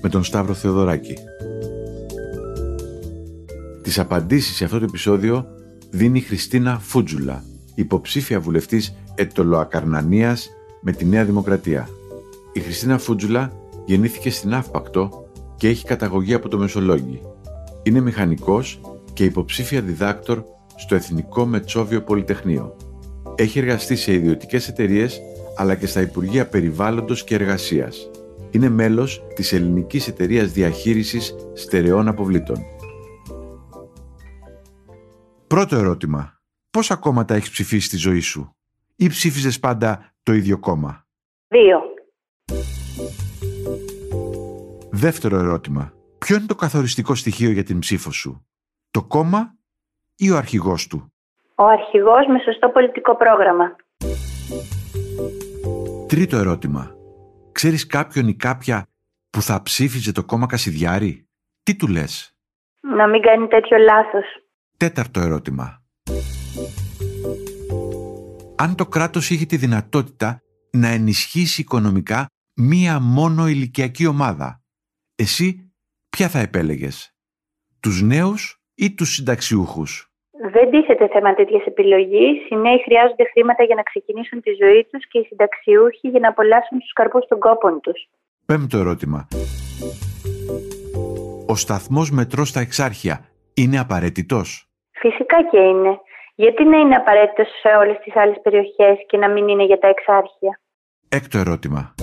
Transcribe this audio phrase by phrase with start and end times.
[0.00, 1.14] με τον Σταύρο Θεοδωράκη.
[3.82, 5.46] Τις απαντήσεις σε αυτό το επεισόδιο
[5.90, 11.88] δίνει η Χριστίνα Φούτζουλα, υποψήφια βουλευτής Ετωλοακαρνανίας με τη Νέα Δημοκρατία.
[12.52, 13.52] Η Χριστίνα Φούτζουλα
[13.84, 17.20] γεννήθηκε στην Αύπακτο και έχει καταγωγή από το Μεσολόγγι.
[17.82, 18.80] Είναι μηχανικός
[19.12, 20.42] και υποψήφια διδάκτορ
[20.76, 22.76] στο Εθνικό Μετσόβιο Πολυτεχνείο.
[23.34, 25.20] Έχει εργαστεί σε ιδιωτικές εταιρείες
[25.56, 28.10] αλλά και στα Υπουργεία Περιβάλλοντος και Εργασίας
[28.50, 32.56] είναι μέλος της Ελληνικής Εταιρείας Διαχείρισης Στερεών Αποβλήτων.
[35.46, 36.40] Πρώτο ερώτημα.
[36.70, 38.56] Πόσα κόμματα έχεις ψηφίσει στη ζωή σου
[38.96, 41.06] ή ψήφιζες πάντα το ίδιο κόμμα;
[41.48, 41.80] Δύο.
[44.90, 45.92] Δεύτερο ερώτημα.
[46.18, 48.46] Ποιο είναι το καθοριστικό στοιχείο για την ψήφο σου;
[48.90, 49.54] Το κόμμα
[50.16, 51.12] ή ο αρχηγός του;
[51.54, 53.76] Ο αρχηγός με σωστό πολιτικό πρόγραμμα.
[56.06, 56.94] Τρίτο ερώτημα.
[57.60, 58.86] Ξέρεις κάποιον ή κάποια
[59.30, 61.28] που θα ψήφιζε το κόμμα Κασιδιάρη;
[61.62, 62.36] Τι του λες;
[62.80, 64.24] Να μην κάνει τέτοιο λάθος.
[64.76, 65.82] Τέταρτο ερώτημα.
[68.56, 74.62] Αν το κράτος είχε τη δυνατότητα να ενισχύσει οικονομικά μία μόνο ηλικιακή ομάδα,
[75.14, 75.72] εσύ
[76.08, 77.14] ποια θα επέλεγες;
[77.80, 80.09] Τους νέους ή τους συνταξιούχους;
[80.42, 82.48] Δεν τίθεται θέμα τέτοιας επιλογής.
[82.48, 86.28] Οι νέοι χρειάζονται χρήματα για να ξεκινήσουν τη ζωή τους και οι συνταξιούχοι για να
[86.28, 88.08] απολαύσουν τους καρπούς των κόπων τους.
[88.46, 89.28] Πέμπτο ερώτημα.
[91.46, 93.24] Ο σταθμός μετρό στα εξάρχεια
[93.54, 96.00] είναι απαραίτητος; Φυσικά και είναι.
[96.34, 99.88] Γιατί να είναι απαραίτητος σε όλες τις άλλες περιοχές και να μην είναι για τα
[99.88, 100.60] εξάρχεια;
[101.08, 101.94] Έκτο ερώτημα.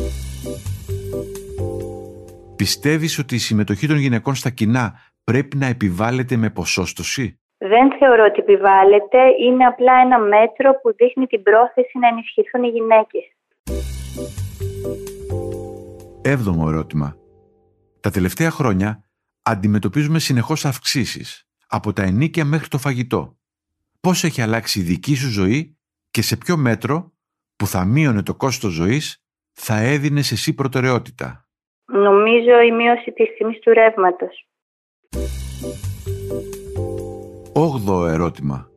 [2.56, 4.94] Πιστεύεις ότι η συμμετοχή των γυναικών στα κοινά
[5.24, 9.18] πρέπει να επιβάλλεται με ποσόστοση; Δεν θεωρώ ότι επιβάλλεται.
[9.46, 13.24] Είναι απλά ένα μέτρο που δείχνει την πρόθεση να ενισχυθούν οι γυναίκες.
[16.22, 17.16] Έβδομο ερώτημα.
[18.00, 19.04] Τα τελευταία χρόνια
[19.42, 23.38] αντιμετωπίζουμε συνεχώς αυξήσεις, από τα ενίκια μέχρι το φαγητό.
[24.02, 25.78] Πώς έχει αλλάξει η δική σου ζωή
[26.12, 27.12] και σε ποιο μέτρο
[27.56, 31.48] που θα μείωνε το κόστος ζωής θα έδινε σε εσύ προτεραιότητα;
[31.86, 34.48] Νομίζω η μείωση της τιμής του ρεύματος.
[37.66, 38.70] Όγδοο ερώτημα.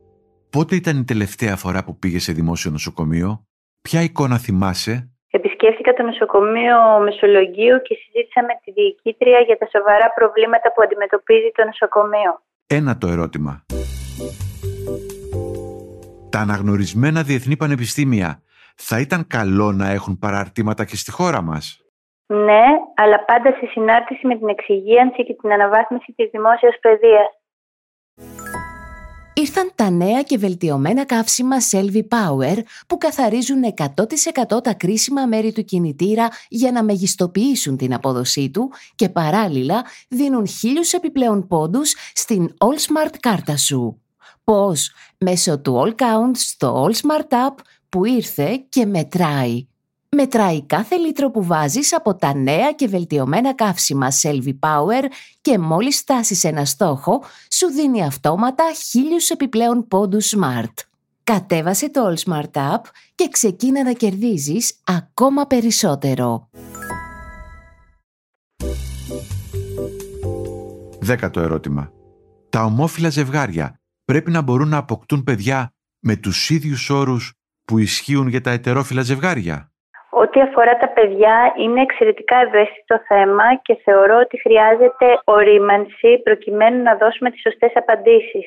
[0.49, 3.45] Πότε ήταν η τελευταία φορά που πήγε σε δημόσιο νοσοκομείο,
[3.81, 10.07] ποια εικόνα θυμάσαι; Επισκέφθηκα το νοσοκομείο Μεσολογγίου και συζήτησα με τη διοικήτρια για τα σοβαρά
[10.15, 12.31] προβλήματα που αντιμετωπίζει το νοσοκομείο.
[12.67, 13.65] Ένα το ερώτημα.
[16.29, 18.41] Τα αναγνωρισμένα διεθνή πανεπιστήμια
[18.75, 21.81] θα ήταν καλό να έχουν παραρτήματα και στη χώρα μας;
[22.25, 22.63] Ναι,
[22.95, 27.40] αλλά πάντα σε συνάρτηση με την εξυγίανση και την αναβάθμιση της δημόσιας παιδείας
[29.33, 32.57] ήρθαν τα νέα και βελτιωμένα καύσιμα Selvi Power
[32.87, 33.61] που καθαρίζουν
[34.55, 40.47] 100% τα κρίσιμα μέρη του κινητήρα για να μεγιστοποιήσουν την απόδοσή του και παράλληλα δίνουν
[40.47, 44.01] χίλιους επιπλέον πόντους στην All Smart κάρτα σου.
[44.43, 47.55] Πώς; Μέσω του All Count στο All Smart App
[47.89, 49.67] που ήρθε και μετράει
[50.15, 55.03] μετράει κάθε λίτρο που βάζεις από τα νέα και βελτιωμένα καύσιμα Selvi Power
[55.41, 60.73] και μόλις φτάσεις ένα στόχο, σου δίνει αυτόματα χίλιους επιπλέον πόντους Smart.
[61.23, 62.81] Κατέβασε το All Smart App
[63.15, 66.49] και ξεκίνα να κερδίζεις ακόμα περισσότερο.
[70.99, 71.91] Δέκατο ερώτημα.
[72.49, 77.33] Τα ομόφυλα ζευγάρια πρέπει να μπορούν να αποκτούν παιδιά με τους ίδιους όρους
[77.65, 79.70] που ισχύουν για τα ετερόφυλα ζευγάρια;
[80.33, 86.95] Ό,τι αφορά τα παιδιά είναι εξαιρετικά ευαίσθητο θέμα και θεωρώ ότι χρειάζεται ορίμανση προκειμένου να
[86.95, 88.45] δώσουμε τις σωστές απαντήσεις.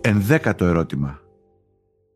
[0.00, 1.20] Ενδέκατο ερώτημα.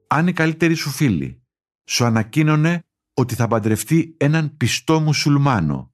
[0.07, 1.43] Αν η καλύτερη σου φίλη
[1.85, 2.83] σου ανακοίνωνε
[3.15, 5.93] ότι θα παντρευτεί έναν πιστό μουσουλμάνο,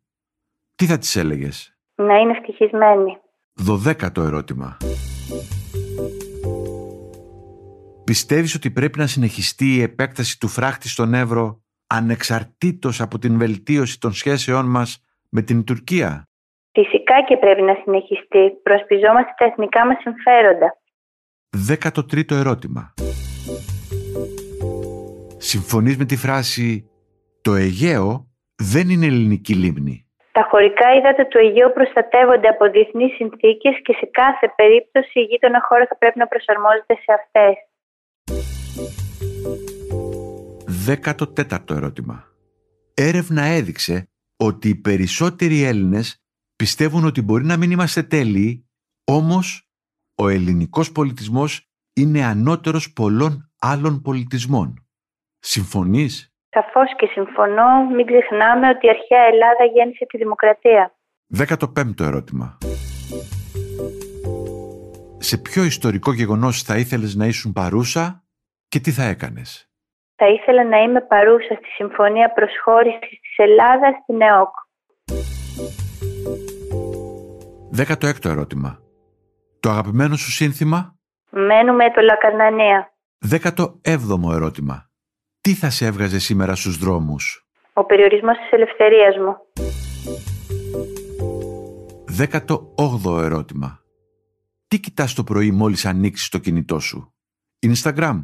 [0.75, 3.19] τι θα της έλεγες; Να είναι ευτυχισμένη.
[3.55, 4.77] Δωδέκατο ερώτημα.
[8.13, 14.01] Πιστεύεις ότι πρέπει να συνεχιστεί η επέκταση του φράχτη στον Εύρο ανεξαρτήτως από την βελτίωση
[14.01, 16.29] των σχέσεών μας με την Τουρκία;
[16.73, 18.51] Φυσικά και πρέπει να συνεχιστεί.
[18.63, 20.69] Προσπιζόμαστε τα εθνικά μας συμφέροντα.
[21.69, 22.95] Δέκατο τρίτο ερώτημα.
[25.37, 26.91] Συμφωνείς με τη φράση
[27.43, 28.27] «Το Αιγαίο
[28.73, 30.07] δεν είναι ελληνική λίμνη».
[30.33, 35.61] Τα χωρικά ύδατα του Αιγαίου προστατεύονται από διεθνείς συνθήκες και σε κάθε περίπτωση η γείτονα
[35.69, 37.57] χώρα θα πρέπει να προσαρμόζεται σε αυτές.
[40.67, 42.25] Δέκατο τέταρτο ερώτημα.
[42.95, 46.23] Έρευνα έδειξε ότι οι περισσότεροι Έλληνες
[46.57, 48.69] πιστεύουν ότι μπορεί να μην είμαστε τέλειοι,
[49.05, 49.69] όμως
[50.15, 54.87] ο ελληνικός πολιτισμός είναι ανώτερος πολλών άλλων πολιτισμών.
[55.39, 57.85] Συμφωνείς; Σαφώς και συμφωνώ.
[57.97, 60.95] Μην ξεχνάμε ότι η αρχαία Ελλάδα γέννησε τη δημοκρατία.
[61.27, 62.59] Δέκατο πέμπτο ερώτημα.
[65.19, 68.22] Σε ποιο ιστορικό γεγονός θα ήθελες να ήσουν παρούσα;
[68.73, 69.71] Και τι θα έκανες;
[70.17, 74.55] Θα ήθελα να είμαι παρούσα στη Συμφωνία Προσχώρησης της Ελλάδας στην ΕΟΚ.
[77.71, 78.79] Δέκατο έκτο ερώτημα.
[79.61, 80.97] Το αγαπημένο σου σύνθημα;
[81.31, 82.93] Μένουμε το Λακαρνανία.
[83.19, 84.91] Δέκατο έβδομο ερώτημα.
[85.41, 89.37] Τι θα σε έβγαζε σήμερα στους δρόμους; Ο περιορισμός της ελευθερίας μου.
[92.07, 93.81] Δέκατο όγδοο ερώτημα.
[94.69, 97.15] Τι κοιτάς το πρωί μόλις ανοίξεις το κινητό σου;
[97.67, 98.21] Instagram,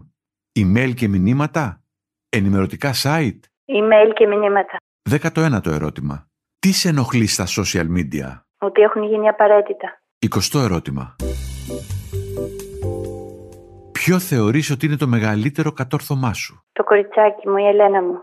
[0.52, 1.82] email και μηνύματα,
[2.28, 3.40] ενημερωτικά site.
[3.64, 4.76] Email και μηνύματα.
[5.02, 6.28] Δέκατο ένατο ερώτημα.
[6.58, 8.40] Τι σε ενοχλεί στα social media?
[8.58, 10.02] Ότι έχουν γίνει απαραίτητα.
[10.18, 11.16] Εικοστό ερώτημα.
[13.92, 18.14] Ποιο θεωρείς ότι είναι το μεγαλύτερο κατόρθωμά σου; Το κοριτσάκι μου, η Ελένα μου.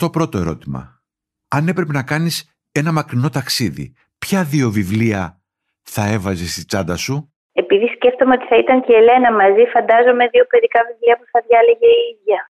[0.00, 1.02] 21ο ερώτημα.
[1.48, 5.40] Αν έπρεπε να κάνεις ένα μακρινό ταξίδι, ποια δύο βιβλία
[5.82, 7.32] θα έβαζες στη τσάντα σου;
[7.62, 11.40] Επειδή σκέφτομαι ότι θα ήταν και η Ελένα μαζί, φαντάζομαι δύο παιδικά βιβλία που θα
[11.46, 12.40] διάλεγε η ίδια.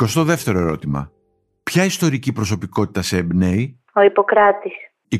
[0.00, 1.10] 22ο ερώτημα.
[1.62, 4.72] Ποια ιστορική προσωπικότητα σε εμπνέει; Ο Ιπποκράτης.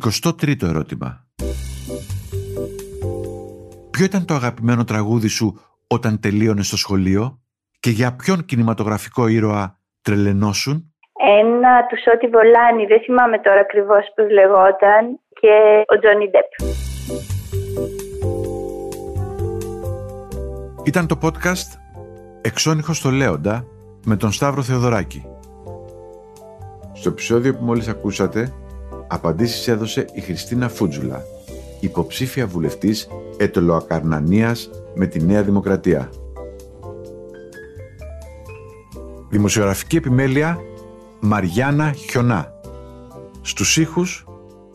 [0.04, 1.26] 23ο ερώτημα.
[3.90, 7.40] Ποιο ήταν το αγαπημένο τραγούδι σου όταν τελείωνες στο σχολείο
[7.80, 10.94] και για ποιον κινηματογραφικό ήρωα τρελενώσουν;
[11.40, 16.71] Ένα του Σώτη Βολάνη, δεν θυμάμαι τώρα ακριβώς πώς λεγόταν, και ο Τζόνι Ντεπ.
[20.84, 21.78] Ήταν το podcast
[22.40, 23.64] «Εξώνυχος στο Λέοντα»
[24.04, 25.24] με τον Σταύρο Θεοδωράκη.
[26.92, 28.52] Στο επεισόδιο που μόλις ακούσατε,
[29.08, 31.22] απαντήσεις έδωσε η Χριστίνα Φούτζουλα,
[31.80, 36.10] υποψήφια βουλευτής ετωλοακαρνανίας με τη Νέα Δημοκρατία.
[39.28, 40.58] Δημοσιογραφική επιμέλεια
[41.20, 42.52] Μαριάννα Χιονά.
[43.40, 44.26] Στους ήχους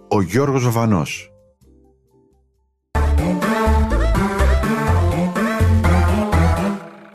[0.07, 1.31] ο Γιώργος Βαβανός.